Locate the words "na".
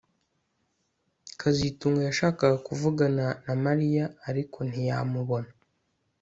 3.45-3.53